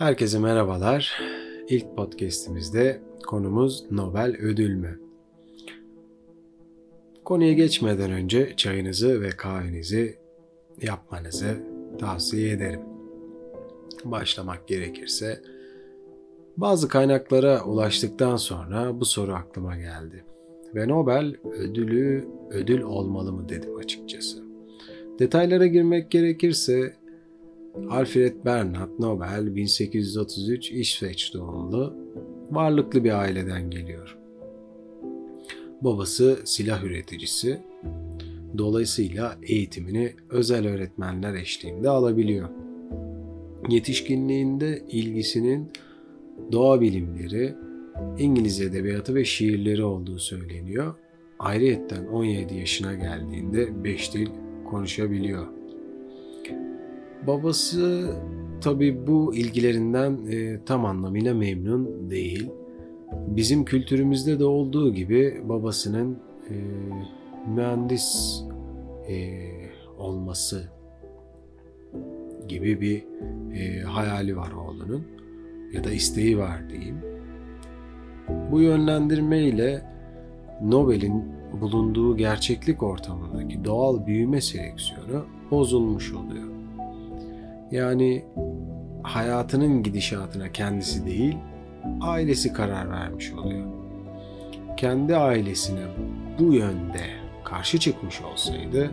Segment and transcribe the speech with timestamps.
[0.00, 1.20] Herkese merhabalar.
[1.68, 5.00] İlk podcast'imizde konumuz Nobel ödül mü?
[7.24, 10.18] Konuya geçmeden önce çayınızı ve kahvenizi
[10.82, 11.56] yapmanızı
[11.98, 12.80] tavsiye ederim.
[14.04, 15.40] Başlamak gerekirse
[16.56, 20.24] bazı kaynaklara ulaştıktan sonra bu soru aklıma geldi.
[20.74, 24.44] Ve Nobel ödülü ödül olmalı mı dedim açıkçası.
[25.18, 26.99] Detaylara girmek gerekirse
[27.90, 31.94] Alfred Bernhard Nobel 1833 İsveç doğumlu
[32.50, 34.18] varlıklı bir aileden geliyor.
[35.80, 37.60] Babası silah üreticisi,
[38.58, 42.48] dolayısıyla eğitimini özel öğretmenler eşliğinde alabiliyor.
[43.68, 45.72] Yetişkinliğinde ilgisinin
[46.52, 47.54] doğa bilimleri,
[48.18, 50.94] İngiliz edebiyatı ve şiirleri olduğu söyleniyor.
[51.38, 54.28] Ayrıyetten 17 yaşına geldiğinde 5 dil
[54.70, 55.59] konuşabiliyor.
[57.26, 58.14] Babası
[58.60, 62.50] tabi bu ilgilerinden e, tam anlamıyla memnun değil.
[63.12, 66.18] Bizim kültürümüzde de olduğu gibi babasının
[66.50, 66.54] e,
[67.54, 68.40] mühendis
[69.08, 69.40] e,
[69.98, 70.70] olması
[72.48, 73.04] gibi bir
[73.54, 75.06] e, hayali var oğlunun
[75.72, 76.96] ya da isteği var diyeyim.
[78.50, 79.82] Bu yönlendirme ile
[80.62, 81.24] Nobel'in
[81.60, 86.59] bulunduğu gerçeklik ortamındaki doğal büyüme seleksiyonu bozulmuş oluyor.
[87.70, 88.24] Yani
[89.02, 91.36] hayatının gidişatına kendisi değil,
[92.00, 93.66] ailesi karar vermiş oluyor.
[94.76, 95.80] Kendi ailesine
[96.38, 97.04] bu yönde
[97.44, 98.90] karşı çıkmış olsaydı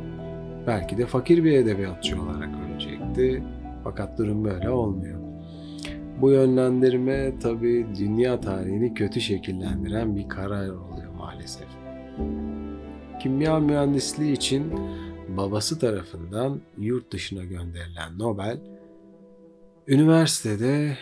[0.67, 3.43] belki de fakir bir edebiyatçı olarak ölecekti.
[3.83, 5.19] Fakat durum böyle olmuyor.
[6.21, 11.67] Bu yönlendirme tabi dünya tarihini kötü şekillendiren bir karar oluyor maalesef.
[13.19, 14.73] Kimya mühendisliği için
[15.37, 18.59] babası tarafından yurt dışına gönderilen Nobel,
[19.87, 20.97] üniversitede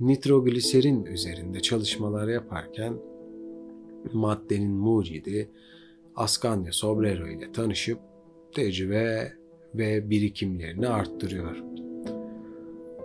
[0.00, 2.94] nitrogliserin üzerinde çalışmalar yaparken
[4.12, 5.50] maddenin mucidi
[6.16, 7.98] Ascanio Sobrero ile tanışıp
[8.54, 9.32] tecrübe
[9.74, 11.56] ve birikimlerini arttırıyor.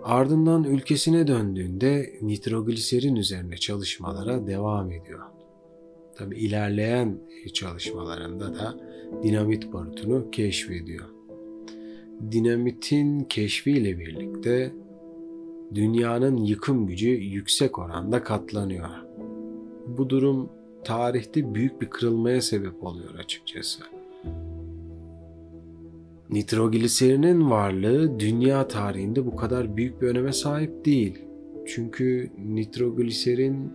[0.02, 5.20] Ardından ülkesine döndüğünde nitrogliserin üzerine çalışmalara devam ediyor.
[6.16, 7.18] Tabi ilerleyen
[7.52, 8.76] çalışmalarında da
[9.22, 11.04] dinamit barutunu keşfediyor.
[12.32, 14.72] Dinamitin keşfiyle birlikte
[15.74, 18.88] dünyanın yıkım gücü yüksek oranda katlanıyor.
[19.86, 20.48] Bu durum
[20.84, 23.82] tarihte büyük bir kırılmaya sebep oluyor açıkçası.
[26.30, 31.24] Nitrogliserinin varlığı dünya tarihinde bu kadar büyük bir öneme sahip değil.
[31.66, 33.72] Çünkü nitrogliserin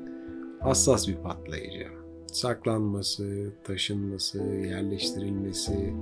[0.60, 1.97] hassas bir patlayıcı.
[2.38, 5.94] Saklanması, taşınması, yerleştirilmesi,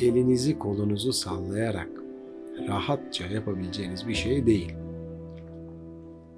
[0.00, 1.88] elinizi kolunuzu sallayarak
[2.68, 4.72] rahatça yapabileceğiniz bir şey değil.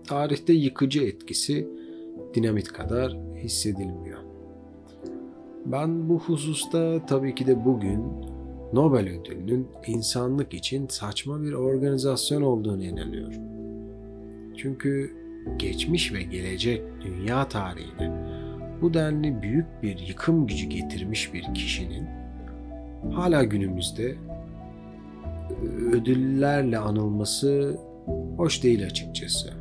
[0.06, 1.68] Tarihte yıkıcı etkisi
[2.34, 4.18] dinamit kadar hissedilmiyor.
[5.66, 8.04] Ben bu hususta tabii ki de bugün
[8.72, 13.42] Nobel ödülünün insanlık için saçma bir organizasyon olduğunu inanıyorum.
[14.56, 15.12] Çünkü
[15.58, 18.41] geçmiş ve gelecek dünya tarihine
[18.82, 22.08] bu denli büyük bir yıkım gücü getirmiş bir kişinin
[23.12, 24.14] hala günümüzde
[25.92, 27.78] ödüllerle anılması
[28.36, 29.52] hoş değil açıkçası.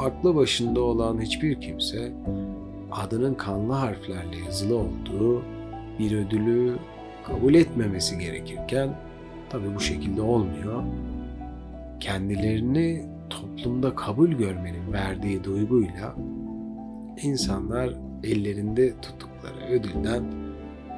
[0.00, 2.12] Aklı başında olan hiçbir kimse
[2.92, 5.42] adının kanlı harflerle yazılı olduğu
[5.98, 6.76] bir ödülü
[7.26, 8.88] kabul etmemesi gerekirken
[9.50, 10.82] tabi bu şekilde olmuyor.
[12.00, 16.14] Kendilerini toplumda kabul görmenin verdiği duyguyla
[17.22, 20.54] insanlar ellerinde tuttukları ödülden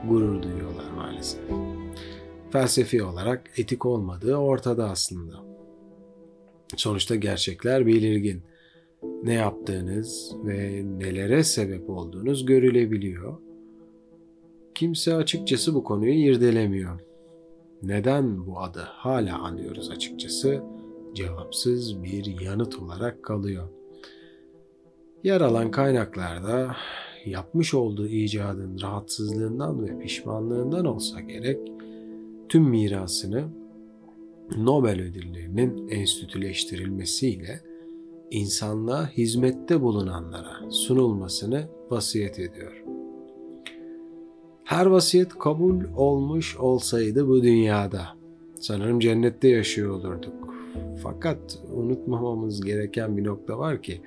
[0.09, 1.41] gurur duyuyorlar maalesef.
[2.51, 5.35] Felsefi olarak etik olmadığı ortada aslında.
[6.77, 8.43] Sonuçta gerçekler belirgin.
[9.23, 13.39] Ne yaptığınız ve nelere sebep olduğunuz görülebiliyor.
[14.75, 17.01] Kimse açıkçası bu konuyu irdelemiyor.
[17.83, 20.63] Neden bu adı hala anıyoruz açıkçası
[21.15, 23.69] cevapsız bir yanıt olarak kalıyor.
[25.27, 26.77] Yer alan kaynaklarda
[27.25, 31.59] yapmış olduğu icadın rahatsızlığından ve pişmanlığından olsa gerek
[32.49, 33.45] tüm mirasını
[34.57, 37.61] Nobel ödüllerinin enstitüleştirilmesiyle
[38.31, 42.85] insanlığa hizmette bulunanlara sunulmasını vasiyet ediyor.
[44.65, 48.07] Her vasiyet kabul olmuş olsaydı bu dünyada
[48.61, 50.55] sanırım cennette yaşıyor olurduk.
[51.03, 54.01] Fakat unutmamamız gereken bir nokta var ki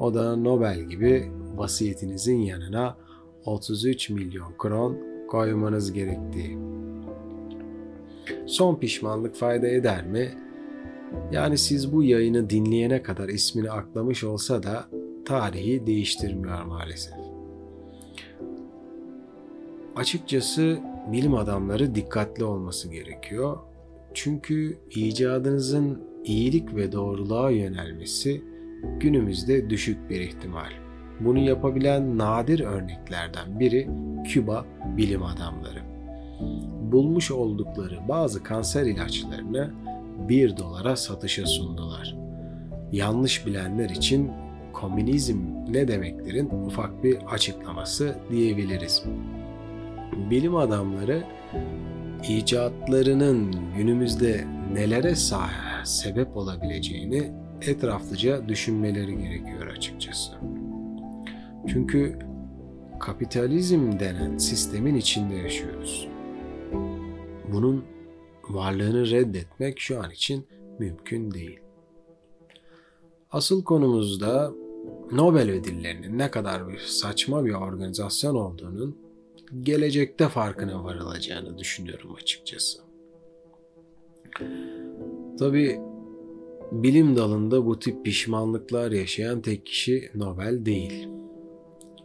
[0.00, 2.96] o da Nobel gibi vasiyetinizin yanına
[3.44, 4.98] 33 milyon kron
[5.28, 6.58] koymanız gerektiği.
[8.46, 10.28] Son pişmanlık fayda eder mi?
[11.32, 14.84] Yani siz bu yayını dinleyene kadar ismini aklamış olsa da
[15.24, 17.14] tarihi değiştirmiyor maalesef.
[19.96, 20.78] Açıkçası
[21.12, 23.58] bilim adamları dikkatli olması gerekiyor.
[24.14, 28.49] Çünkü icadınızın iyilik ve doğruluğa yönelmesi
[29.00, 30.70] günümüzde düşük bir ihtimal.
[31.20, 33.88] Bunu yapabilen nadir örneklerden biri
[34.28, 34.66] Küba
[34.96, 35.78] bilim adamları.
[36.92, 39.70] Bulmuş oldukları bazı kanser ilaçlarını
[40.28, 42.16] 1 dolara satışa sundular.
[42.92, 44.30] Yanlış bilenler için
[44.72, 45.38] komünizm
[45.68, 49.04] ne demeklerin ufak bir açıklaması diyebiliriz.
[50.30, 51.22] Bilim adamları
[52.28, 55.14] icatlarının günümüzde nelere
[55.84, 60.32] sebep olabileceğini etraflıca düşünmeleri gerekiyor açıkçası.
[61.68, 62.18] Çünkü
[63.00, 66.08] kapitalizm denen sistemin içinde yaşıyoruz.
[67.52, 67.84] Bunun
[68.48, 70.46] varlığını reddetmek şu an için
[70.78, 71.60] mümkün değil.
[73.30, 74.52] Asıl konumuzda
[75.12, 78.98] Nobel ödüllerinin ne kadar bir saçma bir organizasyon olduğunun
[79.62, 82.78] gelecekte farkına varılacağını düşünüyorum açıkçası.
[85.38, 85.80] Tabi
[86.72, 91.08] bilim dalında bu tip pişmanlıklar yaşayan tek kişi Nobel değil.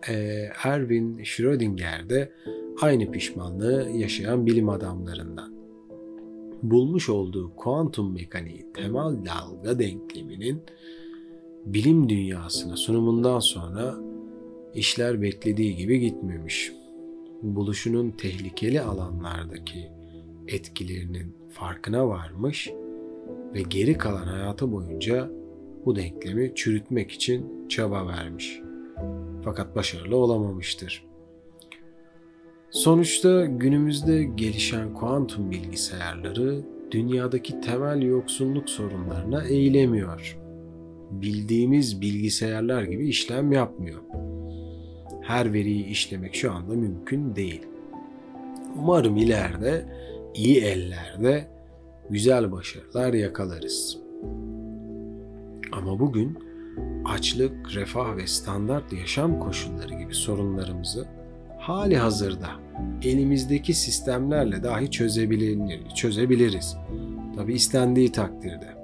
[0.10, 2.32] Ee, Erwin Schrödinger de
[2.82, 5.56] aynı pişmanlığı yaşayan bilim adamlarından.
[6.64, 10.62] Bulmuş olduğu kuantum mekaniği temel dalga denkleminin
[11.66, 13.96] bilim dünyasına sunumundan sonra
[14.74, 16.72] işler beklediği gibi gitmemiş.
[17.42, 19.92] Buluşunun tehlikeli alanlardaki
[20.48, 22.85] etkilerinin farkına varmış ve
[23.62, 25.30] geri kalan hayatı boyunca
[25.86, 28.62] bu denklemi çürütmek için çaba vermiş.
[29.44, 31.06] Fakat başarılı olamamıştır.
[32.70, 36.62] Sonuçta günümüzde gelişen kuantum bilgisayarları
[36.92, 40.38] dünyadaki temel yoksunluk sorunlarına eğilemiyor.
[41.12, 44.02] Bildiğimiz bilgisayarlar gibi işlem yapmıyor.
[45.22, 47.62] Her veriyi işlemek şu anda mümkün değil.
[48.80, 49.86] Umarım ileride
[50.36, 51.55] iyi ellerde
[52.10, 53.98] güzel başarılar yakalarız.
[55.72, 56.38] Ama bugün
[57.06, 61.08] açlık, refah ve standart yaşam koşulları gibi sorunlarımızı
[61.60, 62.50] hali hazırda
[63.04, 66.78] elimizdeki sistemlerle dahi çözebilir, çözebiliriz.
[67.36, 68.76] Tabi istendiği takdirde.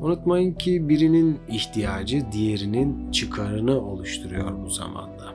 [0.00, 5.34] Unutmayın ki birinin ihtiyacı diğerinin çıkarını oluşturuyor bu zamanda.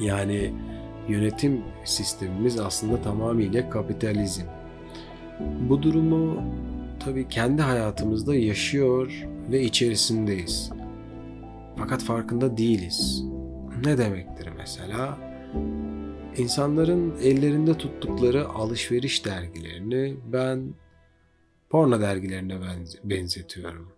[0.00, 0.52] Yani
[1.08, 4.42] yönetim sistemimiz aslında tamamıyla kapitalizm.
[5.40, 6.42] Bu durumu
[7.00, 10.70] tabii kendi hayatımızda yaşıyor ve içerisindeyiz.
[11.78, 13.24] Fakat farkında değiliz.
[13.84, 15.18] Ne demektir mesela?
[16.36, 20.74] İnsanların ellerinde tuttukları alışveriş dergilerini ben
[21.70, 22.60] porno dergilerine
[23.04, 23.92] benzetiyorum.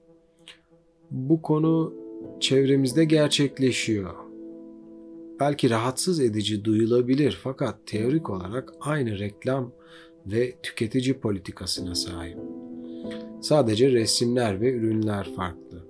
[1.11, 1.95] Bu konu
[2.41, 4.15] çevremizde gerçekleşiyor.
[5.41, 9.73] Belki rahatsız edici duyulabilir fakat teorik olarak aynı reklam
[10.33, 12.39] ve tüketici politikasına sahip.
[13.41, 15.87] Sadece resimler ve ürünler farklı.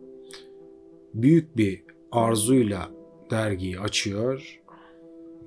[1.15, 1.83] Büyük bir
[2.13, 2.91] arzuyla
[3.31, 4.61] dergiyi açıyor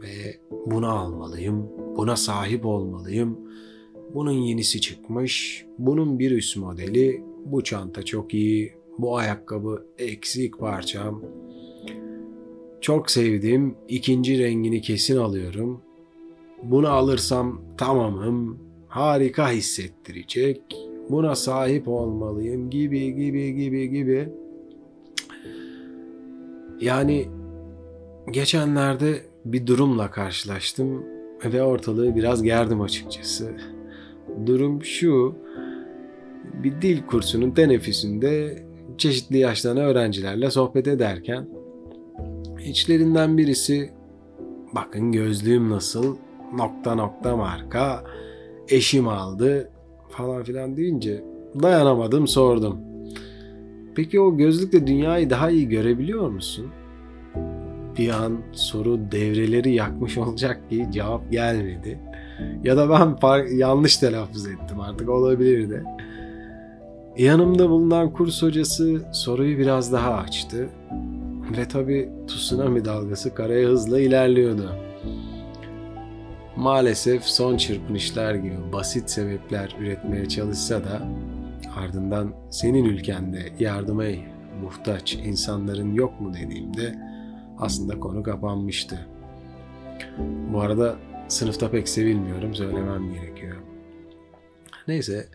[0.02, 3.40] ve bunu almalıyım, buna sahip olmalıyım.
[4.14, 11.24] Bunun yenisi çıkmış, bunun bir üst modeli, bu çanta çok iyi, bu ayakkabı eksik parçam.
[12.82, 15.82] Çok sevdim, ikinci rengini kesin alıyorum.
[16.64, 20.62] Bunu alırsam tamamım, harika hissettirecek.
[21.10, 24.30] Buna sahip olmalıyım gibi gibi gibi gibi.
[26.82, 27.28] Yani
[28.32, 31.06] geçenlerde bir durumla karşılaştım
[31.46, 33.52] ve ortalığı biraz gerdim açıkçası.
[34.46, 35.36] Durum şu,
[36.64, 38.64] bir dil kursunun teneffüsünde
[38.98, 41.48] çeşitli yaştan öğrencilerle sohbet ederken
[42.66, 43.90] içlerinden birisi
[44.76, 46.18] bakın gözlüğüm nasıl
[46.58, 48.04] nokta nokta marka
[48.72, 49.70] eşim aldı
[50.10, 51.24] falan filan deyince
[51.64, 52.78] dayanamadım sordum.
[53.96, 56.68] Peki o gözlükle dünyayı daha iyi görebiliyor musun?
[57.98, 62.00] Bir an soru devreleri yakmış olacak ki cevap gelmedi.
[62.64, 62.90] Ya da
[63.22, 65.84] ben yanlış telaffuz ettim artık olabilir de.
[67.18, 70.70] Yanımda bulunan kurs hocası soruyu biraz daha açtı.
[71.58, 74.91] Ve tabi tsunami dalgası karaya hızla ilerliyordu.
[76.56, 81.08] Maalesef son çırpınışlar gibi basit sebepler üretmeye çalışsa da
[81.76, 84.04] ardından senin ülkende yardıma
[84.62, 86.96] muhtaç insanların yok mu dediğimde
[87.58, 89.08] aslında konu kapanmıştı.
[90.54, 90.96] Bu arada
[91.28, 93.56] sınıfta pek sevilmiyorum söylemem gerekiyor.
[94.88, 95.28] Neyse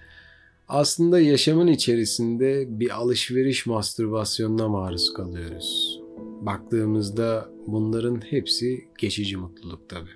[0.69, 6.01] Aslında yaşamın içerisinde bir alışveriş mastürbasyonuna maruz kalıyoruz.
[6.41, 10.09] Baktığımızda bunların hepsi geçici mutluluk tabi.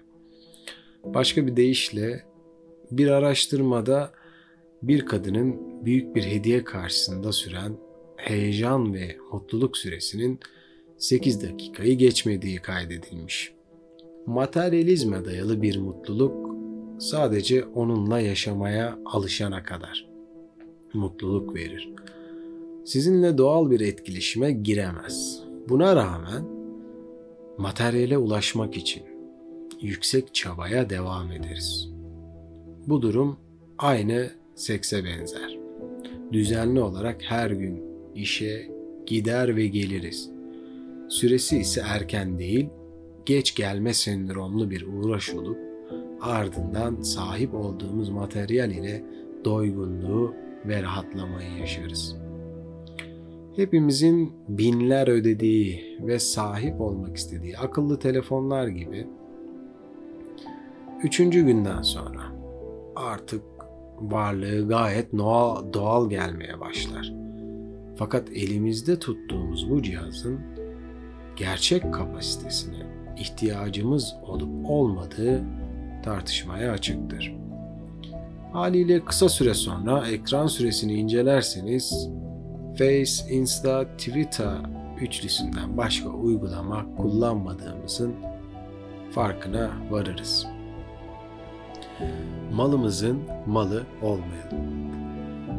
[1.05, 2.25] Başka bir deyişle
[2.91, 4.11] bir araştırmada
[4.83, 7.77] bir kadının büyük bir hediye karşısında süren
[8.17, 10.41] heyecan ve mutluluk süresinin
[10.99, 13.53] 8 dakikayı geçmediği kaydedilmiş.
[14.27, 16.55] Materyalizme dayalı bir mutluluk
[16.99, 20.09] sadece onunla yaşamaya alışana kadar
[20.95, 21.91] mutluluk verir.
[22.85, 25.43] Sizinle doğal bir etkileşime giremez.
[25.69, 26.45] Buna rağmen
[27.59, 29.10] materyale ulaşmak için
[29.81, 31.89] yüksek çabaya devam ederiz.
[32.87, 33.37] Bu durum
[33.79, 35.59] aynı sekse benzer.
[36.33, 37.83] Düzenli olarak her gün
[38.15, 38.71] işe
[39.07, 40.31] gider ve geliriz.
[41.09, 42.69] Süresi ise erken değil,
[43.27, 45.59] geç gelme sendromlu bir uğraş olup
[46.21, 49.05] ardından sahip olduğumuz materyal ile
[49.45, 50.35] doygunluğu
[50.65, 52.17] ve rahatlamayı yaşarız.
[53.57, 59.07] Hepimizin binler ödediği ve sahip olmak istediği akıllı telefonlar gibi
[61.03, 62.23] üçüncü günden sonra
[62.97, 63.43] artık
[64.01, 67.13] varlığı gayet doğal, doğal gelmeye başlar.
[67.97, 70.41] Fakat elimizde tuttuğumuz bu cihazın
[71.37, 75.43] gerçek kapasitesine ihtiyacımız olup olmadığı
[76.05, 77.35] tartışmaya açıktır.
[78.53, 82.09] Haliyle kısa süre sonra ekran süresini incelerseniz
[82.79, 84.57] Face, Insta, Twitter
[85.01, 88.15] üçlüsünden başka uygulama kullanmadığımızın
[89.11, 90.47] farkına varırız.
[92.53, 94.91] Malımızın malı olmayalım.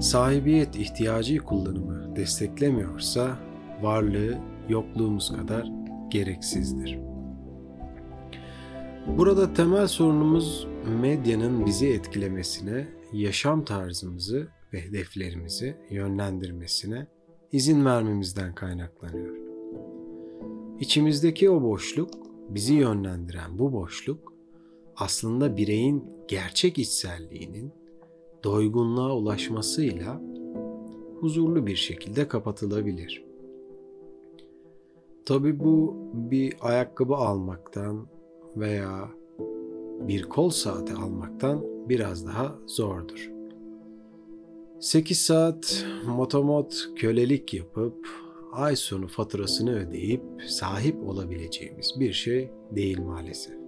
[0.01, 3.39] Sahibiyet ihtiyacı kullanımı desteklemiyorsa
[3.81, 4.37] varlığı
[4.69, 5.71] yokluğumuz kadar
[6.09, 6.99] gereksizdir.
[9.07, 10.67] Burada temel sorunumuz
[11.01, 17.07] medyanın bizi etkilemesine, yaşam tarzımızı ve hedeflerimizi yönlendirmesine
[17.51, 19.35] izin vermemizden kaynaklanıyor.
[20.79, 22.09] İçimizdeki o boşluk,
[22.49, 24.30] bizi yönlendiren bu boşluk
[24.95, 27.71] aslında bireyin gerçek içselliğinin
[28.43, 30.21] doygunluğa ulaşmasıyla
[31.19, 33.25] huzurlu bir şekilde kapatılabilir.
[35.25, 38.07] Tabi bu bir ayakkabı almaktan
[38.55, 39.09] veya
[40.07, 43.31] bir kol saati almaktan biraz daha zordur.
[44.79, 48.07] 8 saat motomot kölelik yapıp
[48.51, 53.60] ay sonu faturasını ödeyip sahip olabileceğimiz bir şey değil maalesef.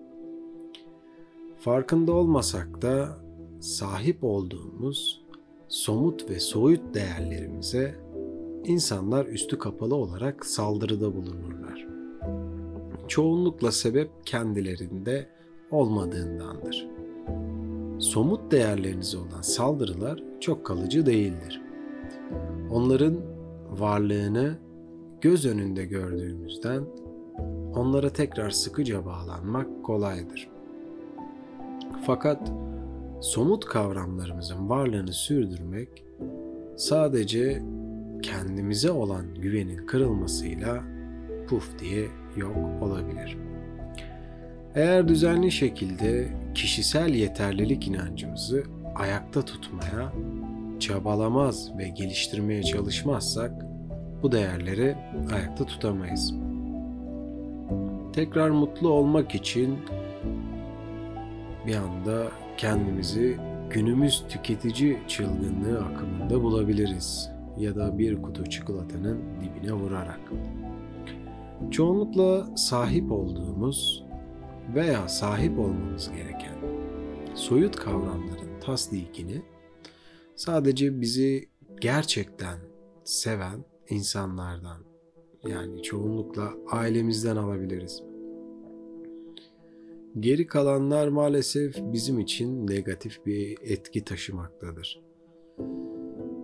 [1.64, 3.18] Farkında olmasak da
[3.60, 5.22] sahip olduğumuz
[5.68, 7.96] somut ve soyut değerlerimize
[8.66, 11.88] insanlar üstü kapalı olarak saldırıda bulunurlar.
[13.08, 15.30] Çoğunlukla sebep kendilerinde
[15.72, 16.88] olmadığındandır.
[18.00, 21.62] Somut değerlerinize olan saldırılar çok kalıcı değildir.
[22.72, 23.18] Onların
[23.80, 24.58] varlığını
[25.22, 26.84] göz önünde gördüğümüzden
[27.76, 30.53] onlara tekrar sıkıca bağlanmak kolaydır.
[32.06, 32.52] Fakat
[33.22, 35.90] somut kavramlarımızın varlığını sürdürmek
[36.76, 37.62] sadece
[38.22, 40.84] kendimize olan güvenin kırılmasıyla
[41.48, 42.08] puf diye
[42.38, 43.38] yok olabilir.
[44.76, 48.64] Eğer düzenli şekilde kişisel yeterlilik inancımızı
[48.96, 50.14] ayakta tutmaya,
[50.80, 53.66] çabalamaz ve geliştirmeye çalışmazsak
[54.24, 54.96] bu değerleri
[55.34, 56.34] ayakta tutamayız.
[58.14, 59.78] Tekrar mutlu olmak için
[61.68, 63.38] bir anda kendimizi
[63.70, 70.20] günümüz tüketici çılgınlığı akımında bulabiliriz ya da bir kutu çikolatanın dibine vurarak.
[71.72, 74.04] Çoğunlukla sahip olduğumuz
[74.76, 76.56] veya sahip olmamız gereken
[77.34, 79.42] soyut kavramların tasdikini
[80.36, 81.50] sadece bizi
[81.82, 82.58] gerçekten
[83.04, 84.78] seven insanlardan
[85.48, 88.13] yani çoğunlukla ailemizden alabiliriz.
[90.20, 95.02] Geri kalanlar maalesef bizim için negatif bir etki taşımaktadır.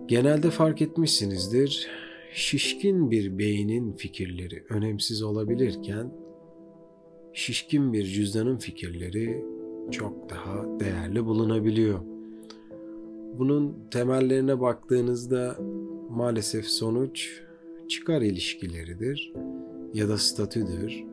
[0.06, 1.88] Genelde fark etmişsinizdir,
[2.32, 6.12] şişkin bir beynin fikirleri önemsiz olabilirken,
[7.32, 9.44] şişkin bir cüzdanın fikirleri
[9.90, 12.00] çok daha değerli bulunabiliyor.
[13.38, 15.56] Bunun temellerine baktığınızda
[16.10, 17.42] maalesef sonuç
[17.88, 19.32] çıkar ilişkileridir
[19.94, 21.09] ya da statüdür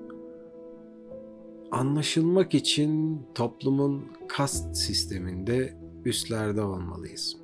[1.71, 5.73] anlaşılmak için toplumun kast sisteminde
[6.05, 7.37] üstlerde olmalıyız.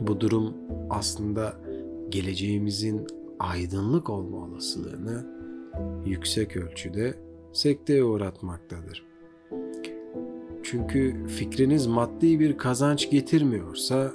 [0.00, 0.54] Bu durum
[0.90, 1.56] aslında
[2.08, 3.06] geleceğimizin
[3.38, 5.26] aydınlık olma olasılığını
[6.06, 7.14] yüksek ölçüde
[7.52, 9.06] sekteye uğratmaktadır.
[10.62, 14.12] Çünkü fikriniz maddi bir kazanç getirmiyorsa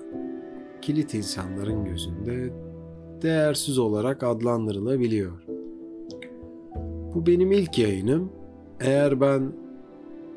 [0.81, 2.53] kilit insanların gözünde
[3.21, 5.43] değersiz olarak adlandırılabiliyor.
[7.15, 8.40] Bu benim ilk yayınım.
[8.83, 9.51] Eğer ben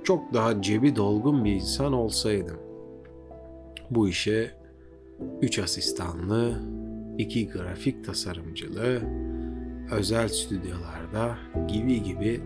[0.04, 2.58] çok daha cebi dolgun bir insan olsaydım.
[3.90, 4.50] Bu işe
[5.42, 6.60] 3 asistanlı,
[7.18, 9.00] 2 grafik tasarımcılı,
[9.92, 11.36] özel stüdyolarda
[11.68, 12.40] gibi gibi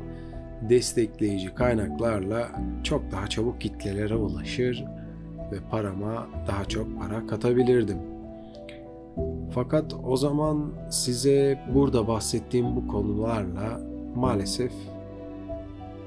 [0.69, 2.49] destekleyici kaynaklarla
[2.83, 4.85] çok daha çabuk kitlelere ulaşır
[5.53, 7.99] ve parama daha çok para katabilirdim.
[9.51, 13.81] Fakat o zaman size burada bahsettiğim bu konularla
[14.15, 14.73] maalesef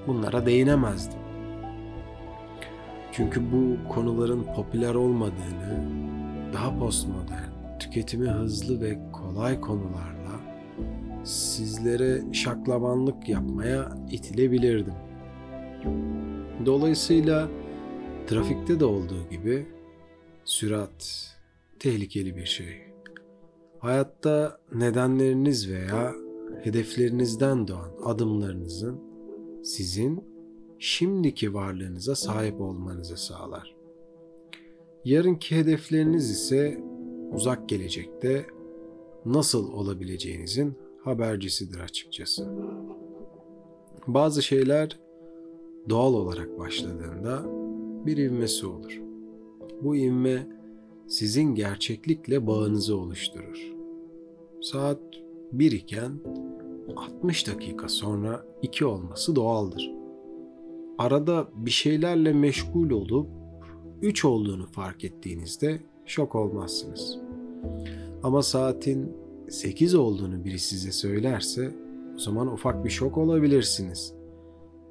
[0.08, 1.20] bunlara değinemezdim.
[3.12, 5.89] Çünkü bu konuların popüler olmadığını,
[6.53, 10.39] daha postmodern, tüketimi hızlı ve kolay konularla
[11.24, 14.93] sizlere şaklabanlık yapmaya itilebilirdim.
[16.65, 17.50] Dolayısıyla
[18.27, 19.67] trafikte de olduğu gibi
[20.46, 21.27] sürat
[21.79, 22.81] tehlikeli bir şey.
[23.79, 26.13] Hayatta nedenleriniz veya
[26.63, 29.11] hedeflerinizden doğan adımlarınızın
[29.63, 30.24] sizin
[30.80, 33.75] şimdiki varlığınıza sahip olmanızı sağlar.
[35.06, 36.84] Yarınki hedefleriniz ise
[37.32, 38.46] uzak gelecekte
[39.25, 42.48] nasıl olabileceğinizin habercisidir açıkçası.
[44.08, 45.00] Bazı şeyler
[45.89, 47.46] doğal olarak başladığında
[48.06, 49.01] bir ivmesi olur.
[49.82, 50.48] Bu ivme
[51.08, 53.74] sizin gerçeklikle bağınızı oluşturur.
[54.62, 55.00] Saat
[55.51, 56.12] 1 iken
[56.96, 59.92] 60 dakika sonra 2 olması doğaldır.
[60.98, 63.28] Arada bir şeylerle meşgul olup
[64.02, 67.18] 3 olduğunu fark ettiğinizde şok olmazsınız.
[68.24, 69.16] Ama saatin
[69.50, 71.76] 8 olduğunu biri size söylerse
[72.16, 74.14] o zaman ufak bir şok olabilirsiniz.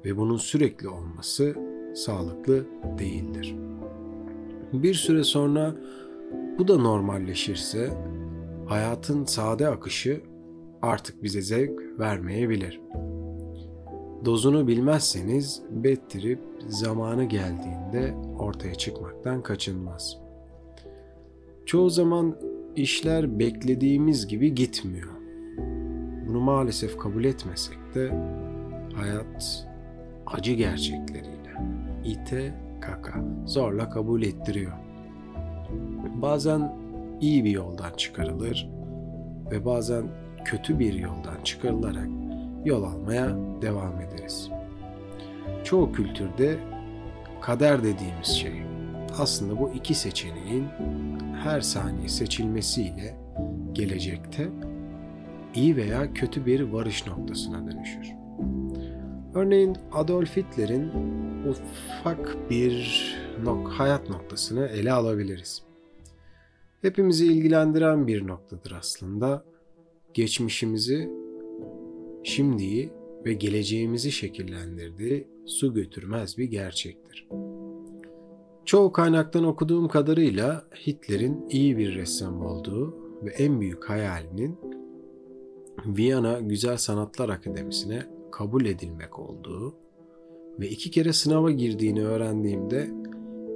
[0.05, 1.55] Ve bunun sürekli olması
[1.95, 2.65] sağlıklı
[2.99, 3.55] değildir.
[4.73, 5.75] Bir süre sonra
[6.59, 7.93] bu da normalleşirse
[8.65, 10.21] hayatın sade akışı
[10.81, 12.81] artık bize zevk vermeyebilir.
[14.25, 20.17] Dozunu bilmezseniz bettirip zamanı geldiğinde ortaya çıkmaktan kaçınmaz.
[21.65, 22.35] Çoğu zaman
[22.75, 25.11] işler beklediğimiz gibi gitmiyor.
[26.27, 28.09] Bunu maalesef kabul etmesek de
[28.95, 29.67] hayat
[30.25, 31.51] acı gerçekleriyle
[32.05, 34.71] ite kaka zorla kabul ettiriyor.
[36.21, 36.75] Bazen
[37.21, 38.69] iyi bir yoldan çıkarılır
[39.51, 40.03] ve bazen
[40.45, 42.07] kötü bir yoldan çıkarılarak
[42.65, 44.49] yol almaya devam ederiz.
[45.63, 46.59] Çoğu kültürde
[47.41, 48.63] kader dediğimiz şey
[49.19, 50.67] aslında bu iki seçeneğin
[51.43, 53.17] her saniye seçilmesiyle
[53.73, 54.49] gelecekte
[55.55, 58.13] iyi veya kötü bir varış noktasına dönüşür.
[59.33, 60.91] Örneğin Adolf Hitler'in
[61.49, 65.63] ufak bir nok hayat noktasını ele alabiliriz.
[66.81, 69.43] Hepimizi ilgilendiren bir noktadır aslında.
[70.13, 71.09] Geçmişimizi,
[72.23, 72.89] şimdiyi
[73.25, 77.27] ve geleceğimizi şekillendirdiği su götürmez bir gerçektir.
[78.65, 84.57] Çoğu kaynaktan okuduğum kadarıyla Hitler'in iyi bir ressam olduğu ve en büyük hayalinin
[85.85, 89.75] Viyana Güzel Sanatlar Akademisi'ne kabul edilmek olduğu
[90.59, 92.89] ve iki kere sınava girdiğini öğrendiğimde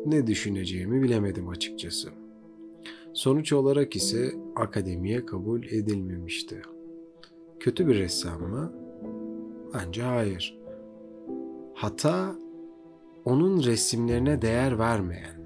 [0.06, 2.25] ne düşüneceğimi bilemedim açıkçası.
[3.16, 6.62] Sonuç olarak ise akademiye kabul edilmemişti.
[7.60, 8.74] Kötü bir ressam mı?
[9.74, 10.58] Bence hayır.
[11.74, 12.36] Hata
[13.26, 15.40] onun resimlerine değer vermeyen,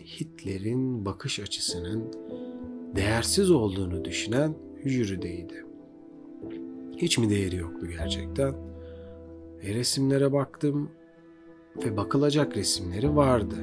[0.00, 2.04] Hitler'in bakış açısının
[2.96, 4.54] değersiz olduğunu düşünen
[4.84, 5.64] jürideydi.
[6.96, 8.54] Hiç mi değeri yoktu gerçekten?
[9.62, 10.90] E, resimlere baktım
[11.84, 13.56] ve bakılacak resimleri vardı.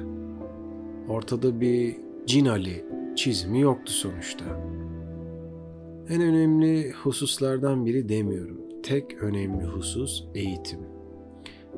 [1.09, 4.45] Ortada bir Cin Ali çizimi yoktu sonuçta.
[6.09, 8.61] En önemli hususlardan biri demiyorum.
[8.83, 10.79] Tek önemli husus eğitim.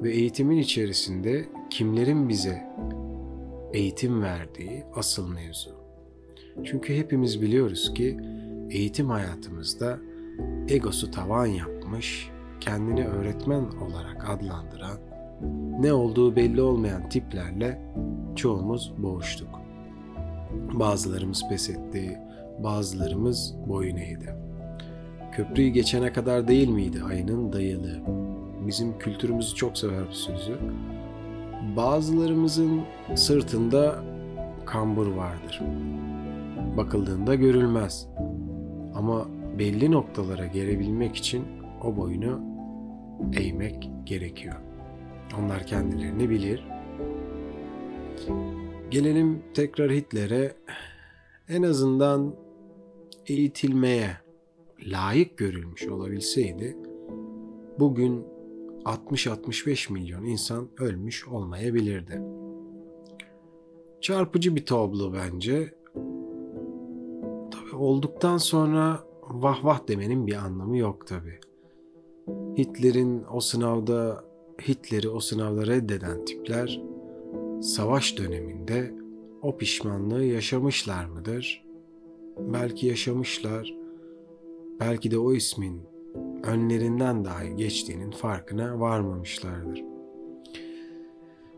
[0.04, 2.63] Ve eğitimin içerisinde kimlerin bize
[3.74, 5.69] eğitim verdiği asıl mevzu.
[6.63, 8.17] Çünkü hepimiz biliyoruz ki
[8.69, 10.00] eğitim hayatımızda
[10.67, 14.98] egosu tavan yapmış, kendini öğretmen olarak adlandıran,
[15.80, 17.82] ne olduğu belli olmayan tiplerle
[18.36, 19.62] çoğumuz boğuştuk.
[20.74, 22.20] Bazılarımız pes etti,
[22.60, 24.36] bazılarımız boyun eğdi.
[25.32, 28.02] Köprüyü geçene kadar değil miydi ayının dayılığı?
[28.68, 30.58] Bizim kültürümüzü çok sever bu sözü.
[31.78, 32.82] Bazılarımızın
[33.16, 33.96] sırtında
[34.66, 35.62] kambur vardır.
[36.78, 38.08] Bakıldığında görülmez.
[38.96, 39.28] Ama
[39.60, 41.46] belli noktalara gelebilmek için
[41.84, 42.42] o boyunu
[43.39, 44.56] eğmek gerekiyor.
[45.39, 46.63] Onlar kendilerini bilir.
[48.93, 50.56] Gelelim tekrar Hitler'e.
[51.49, 52.36] en azından
[53.27, 54.17] eğitilmeye
[54.82, 56.77] layık görülmüş olabilseydi
[57.79, 58.25] bugün
[58.86, 62.21] 60-65 milyon insan ölmüş olmayabilirdi.
[64.01, 65.73] Çarpıcı bir tablo bence.
[67.51, 71.39] Tabii olduktan sonra vah vah demenin bir anlamı yok tabii.
[72.58, 74.23] Hitler'in o sınavda
[74.67, 76.92] Hitler'i o sınavda reddeden tipler
[77.63, 78.93] savaş döneminde
[79.41, 81.63] o pişmanlığı yaşamışlar mıdır?
[82.38, 83.76] Belki yaşamışlar.
[84.80, 85.82] Belki de o ismin
[86.43, 89.84] önlerinden dahi geçtiğinin farkına varmamışlardır.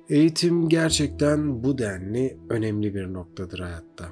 [0.10, 4.06] Eğitim gerçekten bu denli önemli bir noktadır hayatta.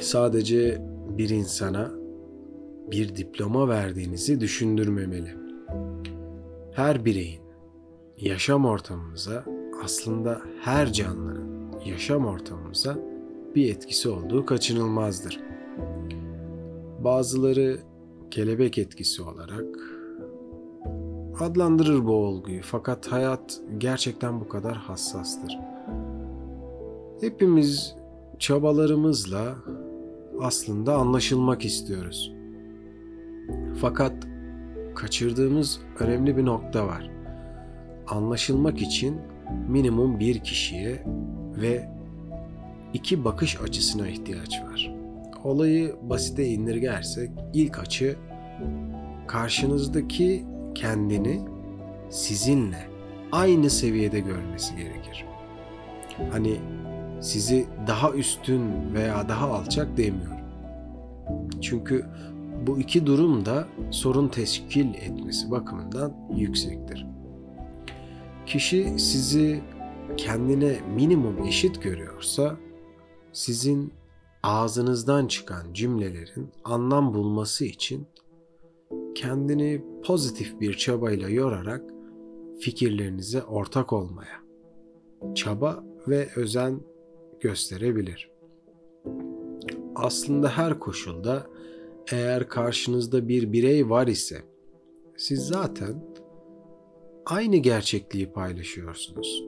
[0.00, 0.82] Sadece
[1.18, 1.90] bir insana
[2.90, 5.36] bir diploma verdiğinizi düşündürmemeli.
[6.72, 7.40] Her bireyin
[8.16, 9.44] yaşam ortamımıza
[9.84, 12.98] aslında her canlının yaşam ortamımıza
[13.54, 15.40] bir etkisi olduğu kaçınılmazdır.
[17.04, 17.78] Bazıları
[18.30, 19.64] kelebek etkisi olarak
[21.40, 25.58] adlandırır bu olguyu fakat hayat gerçekten bu kadar hassastır.
[27.20, 27.94] Hepimiz
[28.38, 29.54] çabalarımızla
[30.40, 32.32] aslında anlaşılmak istiyoruz.
[33.80, 34.12] Fakat
[34.94, 37.10] kaçırdığımız önemli bir nokta var.
[38.06, 39.33] Anlaşılmak için
[39.68, 41.04] minimum bir kişiye
[41.60, 41.88] ve
[42.92, 44.94] iki bakış açısına ihtiyaç var.
[45.44, 48.16] Olayı basite indirgersek ilk açı
[49.26, 51.40] karşınızdaki kendini
[52.10, 52.88] sizinle
[53.32, 55.24] aynı seviyede görmesi gerekir.
[56.30, 56.56] Hani
[57.20, 60.38] sizi daha üstün veya daha alçak demiyorum.
[61.60, 62.06] Çünkü
[62.66, 67.06] bu iki durum da sorun teşkil etmesi bakımından yüksektir.
[68.46, 69.62] Kişi sizi
[70.16, 72.56] kendine minimum eşit görüyorsa
[73.32, 73.92] sizin
[74.42, 78.06] ağzınızdan çıkan cümlelerin anlam bulması için
[79.14, 81.82] kendini pozitif bir çabayla yorarak
[82.60, 84.44] fikirlerinize ortak olmaya
[85.34, 86.80] çaba ve özen
[87.40, 88.30] gösterebilir.
[89.94, 91.46] Aslında her koşulda
[92.12, 94.42] eğer karşınızda bir birey var ise
[95.16, 96.13] siz zaten
[97.26, 99.44] aynı gerçekliği paylaşıyorsunuz.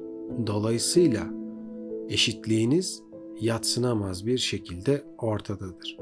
[0.47, 1.27] Dolayısıyla
[2.09, 3.03] eşitliğiniz
[3.41, 5.97] yatsınamaz bir şekilde ortadadır.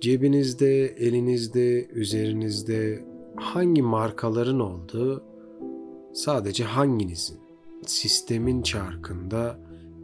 [0.00, 3.04] Cebinizde, elinizde, üzerinizde
[3.36, 5.24] hangi markaların olduğu
[6.12, 7.38] sadece hanginizin
[7.86, 9.58] sistemin çarkında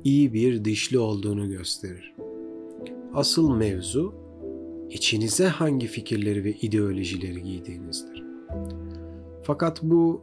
[0.05, 2.15] iyi bir dişli olduğunu gösterir.
[3.15, 4.15] Asıl mevzu
[4.91, 8.26] içinize hangi fikirleri ve ideolojileri giydiğinizdir.
[9.47, 10.21] Fakat bu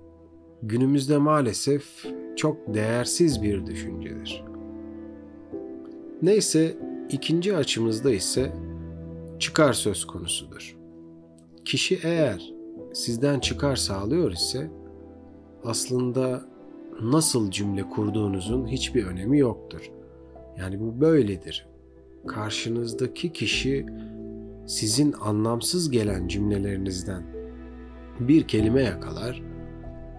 [0.63, 2.05] günümüzde maalesef
[2.35, 4.43] çok değersiz bir düşüncedir.
[6.21, 6.77] Neyse
[7.09, 8.53] ikinci açımızda ise
[9.39, 10.77] çıkar söz konusudur.
[11.65, 12.53] Kişi eğer
[12.93, 14.71] sizden çıkar sağlıyor ise
[15.63, 16.45] aslında
[17.01, 19.91] nasıl cümle kurduğunuzun hiçbir önemi yoktur.
[20.57, 21.67] Yani bu böyledir.
[22.27, 23.85] Karşınızdaki kişi
[24.67, 27.32] sizin anlamsız gelen cümlelerinizden
[28.27, 29.41] bir kelime yakalar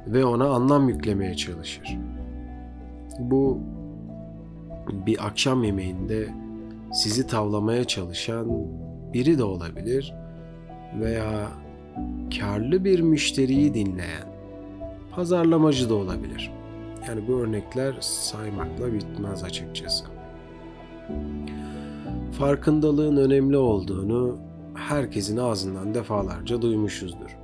[0.06, 1.98] ve ona anlam yüklemeye çalışır.
[3.18, 3.58] Bu
[5.06, 6.28] bir akşam yemeğinde
[6.92, 8.46] sizi tavlamaya çalışan
[9.12, 10.14] biri de olabilir
[11.00, 11.48] veya
[12.40, 14.34] karlı bir müşteriyi dinleyen
[15.10, 16.50] pazarlamacı da olabilir.
[17.08, 20.04] Yani bu örnekler saymakla bitmez açıkçası.
[22.32, 24.38] Farkındalığın önemli olduğunu
[24.74, 27.38] herkesin ağzından defalarca duymuşuzdur.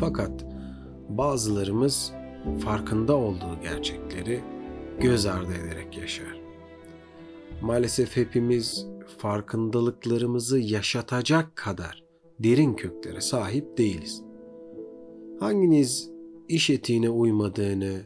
[0.00, 0.44] Fakat
[1.08, 2.12] bazılarımız
[2.60, 4.40] farkında olduğu gerçekleri
[5.00, 6.40] göz ardı ederek yaşar.
[7.62, 8.86] Maalesef hepimiz
[9.18, 12.04] farkındalıklarımızı yaşatacak kadar
[12.38, 14.22] derin köklere sahip değiliz.
[15.40, 16.10] Hanginiz
[16.48, 18.00] iş etiğine uymadığını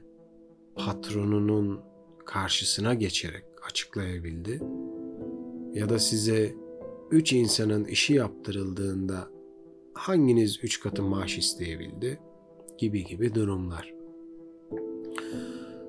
[0.74, 1.80] patronunun
[2.24, 4.62] karşısına geçerek açıklayabildi?
[5.74, 6.54] Ya da size
[7.10, 9.28] üç insanın işi yaptırıldığında
[9.94, 12.18] hanginiz üç katı maaş isteyebildi?
[12.78, 13.94] Gibi gibi durumlar.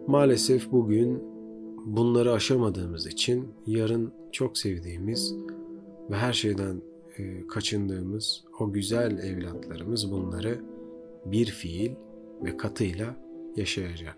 [0.08, 1.24] Maalesef bugün
[1.86, 5.36] bunları aşamadığımız için yarın çok sevdiğimiz
[6.10, 6.82] ve her şeyden
[7.18, 10.62] e, kaçındığımız o güzel evlatlarımız bunları
[11.26, 11.92] bir fiil
[12.44, 13.16] ve katıyla
[13.56, 14.18] yaşayacak.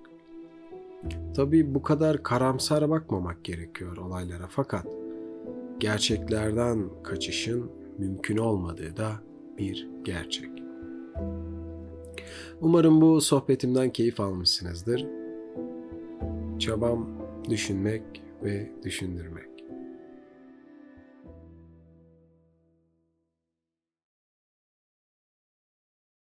[1.36, 4.88] Tabii bu kadar karamsar bakmamak gerekiyor olaylara fakat
[5.80, 9.12] gerçeklerden kaçışın mümkün olmadığı da
[9.58, 10.50] bir gerçek.
[12.62, 15.06] Umarım bu sohbetimden keyif almışsınızdır.
[16.60, 17.10] Çabam
[17.50, 18.04] düşünmek
[18.44, 19.53] ve düşündürmek.